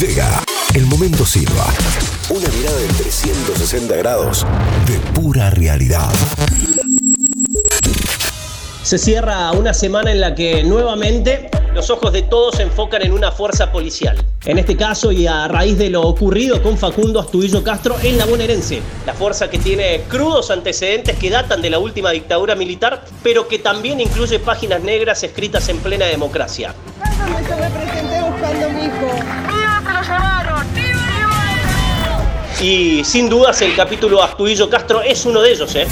Llega 0.00 0.44
el 0.74 0.84
momento 0.84 1.24
Silva. 1.24 1.72
Una 2.28 2.46
mirada 2.50 2.76
de 2.76 2.86
360 2.88 3.96
grados 3.96 4.46
de 4.86 4.98
pura 5.18 5.48
realidad. 5.48 6.12
Se 8.82 8.98
cierra 8.98 9.50
una 9.52 9.72
semana 9.72 10.12
en 10.12 10.20
la 10.20 10.34
que 10.34 10.62
nuevamente 10.64 11.50
los 11.74 11.88
ojos 11.88 12.12
de 12.12 12.22
todos 12.22 12.56
se 12.56 12.64
enfocan 12.64 13.06
en 13.06 13.12
una 13.12 13.32
fuerza 13.32 13.72
policial. 13.72 14.22
En 14.44 14.58
este 14.58 14.76
caso 14.76 15.12
y 15.12 15.26
a 15.26 15.48
raíz 15.48 15.78
de 15.78 15.88
lo 15.88 16.02
ocurrido 16.02 16.62
con 16.62 16.76
Facundo 16.76 17.18
Astudillo 17.18 17.64
Castro 17.64 17.96
en 18.02 18.18
la 18.18 18.26
bonaerense. 18.26 18.82
La 19.06 19.14
fuerza 19.14 19.48
que 19.48 19.58
tiene 19.58 20.02
crudos 20.08 20.50
antecedentes 20.50 21.16
que 21.16 21.30
datan 21.30 21.62
de 21.62 21.70
la 21.70 21.78
última 21.78 22.10
dictadura 22.10 22.54
militar, 22.54 23.02
pero 23.22 23.48
que 23.48 23.60
también 23.60 23.98
incluye 24.00 24.40
páginas 24.40 24.82
negras 24.82 25.22
escritas 25.22 25.70
en 25.70 25.78
plena 25.78 26.04
democracia. 26.04 26.74
Yo 27.18 27.56
me 27.56 27.70
presenté 27.70 28.22
buscando 28.22 28.66
a 28.66 28.68
mi 28.68 28.84
hijo. 28.86 29.46
Y 32.62 33.04
sin 33.04 33.28
dudas 33.28 33.60
el 33.62 33.76
capítulo 33.76 34.22
Astudillo 34.22 34.68
Castro 34.70 35.02
es 35.02 35.24
uno 35.26 35.42
de 35.42 35.52
ellos, 35.52 35.74
¿eh? 35.76 35.86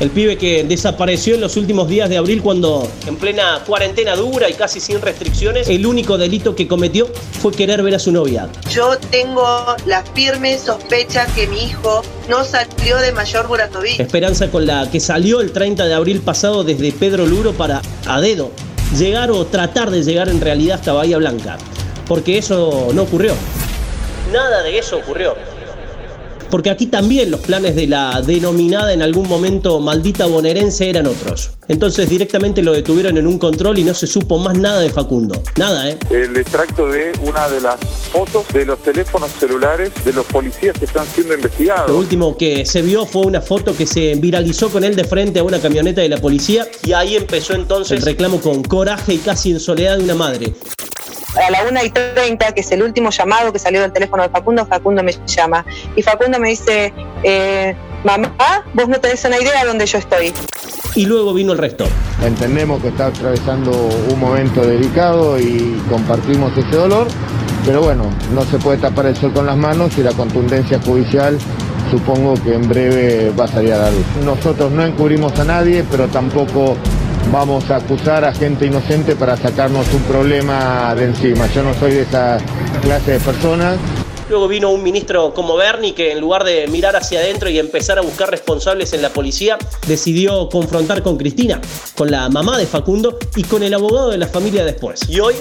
El 0.00 0.10
pibe 0.10 0.38
que 0.38 0.62
desapareció 0.62 1.34
en 1.34 1.40
los 1.40 1.56
últimos 1.56 1.88
días 1.88 2.08
de 2.08 2.16
abril 2.16 2.40
cuando, 2.40 2.88
en 3.06 3.16
plena 3.16 3.64
cuarentena 3.66 4.14
dura 4.14 4.48
y 4.48 4.54
casi 4.54 4.78
sin 4.78 5.00
restricciones, 5.00 5.68
el 5.68 5.84
único 5.86 6.16
delito 6.16 6.54
que 6.54 6.68
cometió 6.68 7.08
fue 7.40 7.50
querer 7.50 7.82
ver 7.82 7.96
a 7.96 7.98
su 7.98 8.12
novia. 8.12 8.48
Yo 8.70 8.96
tengo 9.10 9.44
la 9.86 10.04
firme 10.14 10.56
sospecha 10.56 11.26
que 11.34 11.48
mi 11.48 11.64
hijo 11.64 12.02
no 12.28 12.44
salió 12.44 12.98
de 12.98 13.10
Mayor 13.10 13.48
Buratovich. 13.48 13.98
Esperanza 13.98 14.50
con 14.52 14.66
la 14.66 14.88
que 14.88 15.00
salió 15.00 15.40
el 15.40 15.50
30 15.50 15.86
de 15.86 15.94
abril 15.94 16.20
pasado 16.20 16.62
desde 16.62 16.92
Pedro 16.92 17.26
Luro 17.26 17.54
para, 17.54 17.82
a 18.06 18.20
dedo, 18.20 18.52
llegar 18.96 19.30
o 19.30 19.44
tratar 19.46 19.90
de 19.90 20.02
llegar 20.02 20.28
en 20.28 20.40
realidad 20.40 20.78
hasta 20.78 20.92
Bahía 20.92 21.18
Blanca. 21.18 21.58
Porque 22.06 22.38
eso 22.38 22.88
no 22.94 23.02
ocurrió. 23.02 23.34
Nada 24.32 24.62
de 24.62 24.78
eso 24.78 24.98
ocurrió 24.98 25.34
porque 26.50 26.70
aquí 26.70 26.86
también 26.86 27.30
los 27.30 27.40
planes 27.40 27.74
de 27.76 27.86
la 27.86 28.22
denominada 28.22 28.92
en 28.92 29.02
algún 29.02 29.28
momento 29.28 29.80
maldita 29.80 30.26
bonaerense 30.26 30.88
eran 30.88 31.06
otros. 31.06 31.50
Entonces 31.68 32.08
directamente 32.08 32.62
lo 32.62 32.72
detuvieron 32.72 33.18
en 33.18 33.26
un 33.26 33.38
control 33.38 33.78
y 33.78 33.84
no 33.84 33.94
se 33.94 34.06
supo 34.06 34.38
más 34.38 34.56
nada 34.56 34.80
de 34.80 34.90
Facundo. 34.90 35.40
Nada, 35.56 35.90
¿eh? 35.90 35.98
El 36.10 36.36
extracto 36.36 36.88
de 36.88 37.12
una 37.22 37.48
de 37.48 37.60
las 37.60 37.78
fotos 38.12 38.46
de 38.52 38.64
los 38.64 38.78
teléfonos 38.82 39.30
celulares 39.38 39.92
de 40.04 40.12
los 40.12 40.24
policías 40.26 40.78
que 40.78 40.86
están 40.86 41.06
siendo 41.06 41.34
investigados. 41.34 41.90
Lo 41.90 41.98
último 41.98 42.36
que 42.36 42.64
se 42.64 42.82
vio 42.82 43.06
fue 43.06 43.22
una 43.22 43.40
foto 43.40 43.76
que 43.76 43.86
se 43.86 44.14
viralizó 44.14 44.70
con 44.70 44.84
él 44.84 44.96
de 44.96 45.04
frente 45.04 45.40
a 45.40 45.44
una 45.44 45.60
camioneta 45.60 46.00
de 46.00 46.08
la 46.08 46.18
policía 46.18 46.66
y 46.84 46.92
ahí 46.92 47.16
empezó 47.16 47.54
entonces 47.54 47.98
el 47.98 48.04
reclamo 48.04 48.40
con 48.40 48.62
coraje 48.62 49.14
y 49.14 49.18
casi 49.18 49.50
en 49.50 49.60
soledad 49.60 49.98
de 49.98 50.04
una 50.04 50.14
madre 50.14 50.54
a 51.36 51.50
la 51.50 51.64
1 51.68 51.84
y 51.84 51.90
30, 51.90 52.52
que 52.52 52.60
es 52.60 52.72
el 52.72 52.82
último 52.82 53.10
llamado 53.10 53.52
que 53.52 53.58
salió 53.58 53.82
del 53.82 53.92
teléfono 53.92 54.22
de 54.22 54.28
Facundo, 54.28 54.66
Facundo 54.66 55.02
me 55.02 55.14
llama. 55.26 55.64
Y 55.96 56.02
Facundo 56.02 56.38
me 56.38 56.50
dice, 56.50 56.92
eh, 57.22 57.74
mamá, 58.04 58.64
vos 58.74 58.88
no 58.88 58.98
tenés 59.00 59.24
una 59.24 59.38
idea 59.38 59.60
de 59.60 59.66
dónde 59.66 59.86
yo 59.86 59.98
estoy. 59.98 60.32
Y 60.94 61.06
luego 61.06 61.34
vino 61.34 61.52
el 61.52 61.58
resto. 61.58 61.86
Entendemos 62.24 62.80
que 62.82 62.88
está 62.88 63.06
atravesando 63.06 63.70
un 63.70 64.18
momento 64.18 64.66
delicado 64.66 65.38
y 65.38 65.80
compartimos 65.88 66.56
ese 66.56 66.76
dolor, 66.76 67.06
pero 67.64 67.82
bueno, 67.82 68.04
no 68.32 68.44
se 68.44 68.58
puede 68.58 68.78
tapar 68.78 69.06
el 69.06 69.16
sol 69.16 69.32
con 69.32 69.46
las 69.46 69.56
manos 69.56 69.96
y 69.98 70.02
la 70.02 70.12
contundencia 70.12 70.80
judicial 70.80 71.38
supongo 71.90 72.34
que 72.42 72.54
en 72.54 72.68
breve 72.68 73.32
va 73.38 73.44
a 73.44 73.48
salir 73.48 73.72
a 73.72 73.78
la 73.78 73.90
luz. 73.90 74.04
Nosotros 74.24 74.70
no 74.72 74.84
encubrimos 74.84 75.38
a 75.38 75.44
nadie, 75.44 75.84
pero 75.90 76.06
tampoco 76.08 76.76
vamos 77.32 77.70
a 77.70 77.76
acusar 77.76 78.24
a 78.24 78.34
gente 78.34 78.66
inocente 78.66 79.16
para 79.16 79.36
sacarnos 79.36 79.86
un 79.92 80.02
problema 80.02 80.94
de 80.94 81.04
encima. 81.04 81.46
Yo 81.52 81.62
no 81.62 81.74
soy 81.74 81.92
de 81.92 82.02
esa 82.02 82.38
clase 82.82 83.12
de 83.12 83.20
personas. 83.20 83.78
Luego 84.28 84.46
vino 84.46 84.70
un 84.70 84.82
ministro 84.82 85.32
como 85.32 85.56
Bernie 85.56 85.94
que 85.94 86.12
en 86.12 86.20
lugar 86.20 86.44
de 86.44 86.66
mirar 86.68 86.96
hacia 86.96 87.20
adentro 87.20 87.48
y 87.48 87.58
empezar 87.58 87.98
a 87.98 88.02
buscar 88.02 88.30
responsables 88.30 88.92
en 88.92 89.00
la 89.00 89.08
policía, 89.08 89.56
decidió 89.86 90.48
confrontar 90.50 91.02
con 91.02 91.16
Cristina, 91.16 91.60
con 91.96 92.10
la 92.10 92.28
mamá 92.28 92.58
de 92.58 92.66
Facundo 92.66 93.18
y 93.36 93.44
con 93.44 93.62
el 93.62 93.72
abogado 93.72 94.10
de 94.10 94.18
la 94.18 94.26
familia 94.26 94.64
después. 94.64 95.08
Y 95.08 95.20
hoy 95.20 95.34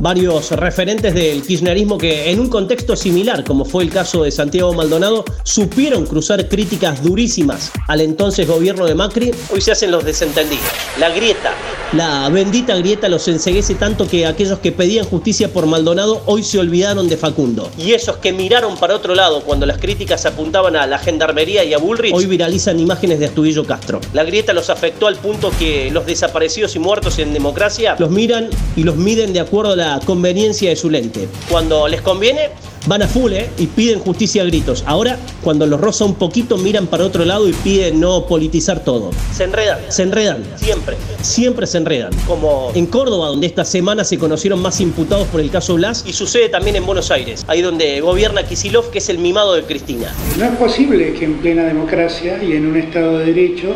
varios 0.00 0.50
referentes 0.52 1.14
del 1.14 1.42
kirchnerismo 1.42 1.98
que 1.98 2.30
en 2.30 2.40
un 2.40 2.48
contexto 2.48 2.96
similar, 2.96 3.44
como 3.44 3.64
fue 3.64 3.84
el 3.84 3.90
caso 3.90 4.24
de 4.24 4.30
Santiago 4.30 4.72
Maldonado, 4.72 5.24
supieron 5.44 6.06
cruzar 6.06 6.48
críticas 6.48 7.02
durísimas 7.02 7.70
al 7.88 8.00
entonces 8.00 8.46
gobierno 8.46 8.86
de 8.86 8.94
Macri, 8.94 9.30
hoy 9.50 9.60
se 9.60 9.72
hacen 9.72 9.90
los 9.90 10.04
desentendidos. 10.04 10.64
La 10.98 11.10
grieta, 11.10 11.52
la 11.92 12.28
bendita 12.28 12.76
grieta 12.76 13.08
los 13.08 13.28
enseguece 13.28 13.74
tanto 13.74 14.08
que 14.08 14.26
aquellos 14.26 14.58
que 14.58 14.72
pedían 14.72 15.04
justicia 15.04 15.52
por 15.52 15.66
Maldonado 15.66 16.22
hoy 16.26 16.42
se 16.42 16.58
olvidaron 16.58 17.08
de 17.08 17.16
Facundo. 17.16 17.70
Y 17.78 17.92
esos 17.92 18.16
que 18.16 18.32
miraron 18.32 18.76
para 18.76 18.96
otro 18.96 19.14
lado 19.14 19.42
cuando 19.42 19.64
las 19.66 19.78
críticas 19.78 20.26
apuntaban 20.26 20.76
a 20.76 20.86
la 20.86 20.98
gendarmería 20.98 21.64
y 21.64 21.72
a 21.72 21.78
Bullrich, 21.78 22.14
hoy 22.14 22.26
viralizan 22.26 22.80
imágenes 22.80 23.20
de 23.20 23.26
Astudillo 23.26 23.64
Castro. 23.64 24.00
La 24.12 24.24
grieta 24.24 24.52
los 24.52 24.70
afectó 24.70 25.06
al 25.06 25.16
punto 25.16 25.52
que 25.58 25.90
los 25.90 26.06
desaparecidos 26.06 26.74
y 26.74 26.78
muertos 26.78 27.18
en 27.18 27.32
democracia 27.32 27.96
los 27.98 28.10
miran 28.10 28.50
y 28.76 28.82
los 28.82 28.96
miden 28.96 29.32
de 29.32 29.40
acuerdo 29.40 29.72
a 29.72 29.76
la 29.76 29.83
conveniencia 30.04 30.70
de 30.70 30.76
su 30.76 30.90
lente. 30.90 31.28
Cuando 31.50 31.88
les 31.88 32.00
conviene, 32.02 32.50
van 32.86 33.02
a 33.02 33.08
full 33.08 33.32
¿eh? 33.32 33.48
y 33.58 33.66
piden 33.66 33.98
justicia 34.00 34.42
a 34.42 34.44
gritos. 34.44 34.84
Ahora, 34.86 35.18
cuando 35.42 35.66
los 35.66 35.80
roza 35.80 36.04
un 36.04 36.14
poquito, 36.14 36.56
miran 36.58 36.86
para 36.86 37.04
otro 37.04 37.24
lado 37.24 37.48
y 37.48 37.52
piden 37.52 38.00
no 38.00 38.26
politizar 38.26 38.84
todo. 38.84 39.10
Se 39.32 39.44
enredan, 39.44 39.78
se 39.88 40.02
enredan, 40.02 40.44
siempre, 40.56 40.96
siempre 41.22 41.66
se 41.66 41.78
enredan. 41.78 42.12
Como 42.26 42.72
en 42.74 42.86
Córdoba, 42.86 43.28
donde 43.28 43.46
esta 43.46 43.64
semana 43.64 44.04
se 44.04 44.18
conocieron 44.18 44.60
más 44.60 44.80
imputados 44.80 45.26
por 45.28 45.40
el 45.40 45.50
caso 45.50 45.74
Blas, 45.74 46.04
y 46.06 46.12
sucede 46.12 46.48
también 46.48 46.76
en 46.76 46.86
Buenos 46.86 47.10
Aires, 47.10 47.44
ahí 47.48 47.62
donde 47.62 48.00
gobierna 48.00 48.44
Kisilov, 48.44 48.90
que 48.90 48.98
es 48.98 49.08
el 49.08 49.18
mimado 49.18 49.54
de 49.54 49.62
Cristina. 49.62 50.14
No 50.38 50.44
es 50.44 50.56
posible 50.56 51.14
que 51.14 51.24
en 51.24 51.38
plena 51.38 51.64
democracia 51.64 52.42
y 52.42 52.52
en 52.52 52.66
un 52.66 52.76
Estado 52.76 53.18
de 53.18 53.26
Derecho 53.26 53.74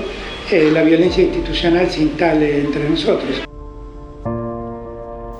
eh, 0.50 0.70
la 0.72 0.82
violencia 0.82 1.24
institucional 1.24 1.90
se 1.90 2.02
instale 2.02 2.60
entre 2.60 2.88
nosotros. 2.88 3.48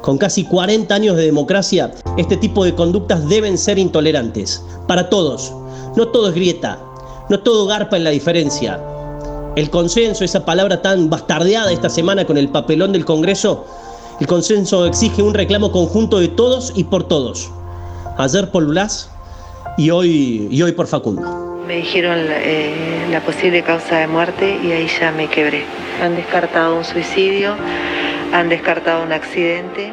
Con 0.08 0.16
casi 0.16 0.44
40 0.44 0.94
años 0.94 1.16
de 1.19 1.26
democracia, 1.26 1.92
este 2.16 2.38
tipo 2.38 2.64
de 2.64 2.74
conductas 2.74 3.28
deben 3.28 3.58
ser 3.58 3.78
intolerantes. 3.78 4.64
Para 4.86 5.10
todos. 5.10 5.52
No 5.96 6.08
todo 6.08 6.30
es 6.30 6.34
grieta. 6.34 6.78
No 7.28 7.41
todo 7.41 7.66
garpa 7.66 7.98
en 7.98 8.04
la 8.04 8.10
diferencia. 8.10 8.80
El 9.54 9.69
consenso, 9.69 10.24
esa 10.24 10.46
palabra 10.46 10.80
tan 10.80 11.10
bastardeada 11.10 11.70
esta 11.72 11.91
semana 11.91 12.24
con 12.24 12.38
el 12.38 12.48
papelón 12.48 12.92
del 12.92 13.04
Congreso, 13.04 13.66
el 14.19 14.26
consenso 14.26 14.86
exige 14.86 15.22
un 15.22 15.34
reclamo 15.34 15.70
conjunto 15.70 16.20
de 16.20 16.28
todos 16.28 16.72
y 16.75 16.84
por 16.84 17.06
todos. 17.06 17.50
Ayer 18.16 18.50
por 18.50 18.64
Blas 18.64 19.10
y 19.76 19.90
hoy, 19.90 20.48
y 20.50 20.62
hoy 20.62 20.72
por 20.72 20.86
Facundo. 20.86 21.60
Me 21.66 21.76
dijeron 21.76 22.16
eh, 22.19 23.06
la 23.10 23.20
posible 23.20 23.62
causa 23.62 23.98
de 23.98 24.06
muerte 24.06 24.58
y 24.64 24.72
ahí 24.72 24.88
ya 24.98 25.12
me 25.12 25.28
quebré. 25.28 25.66
Han 26.02 26.16
descartado 26.16 26.78
un 26.78 26.84
suicidio 26.86 27.56
han 28.33 28.49
descartado 28.49 29.03
un 29.03 29.12
accidente. 29.12 29.93